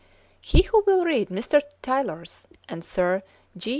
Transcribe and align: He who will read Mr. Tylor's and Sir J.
He 0.41 0.63
who 0.63 0.83
will 0.87 1.05
read 1.05 1.29
Mr. 1.29 1.61
Tylor's 1.83 2.47
and 2.67 2.83
Sir 2.83 3.21
J. 3.55 3.69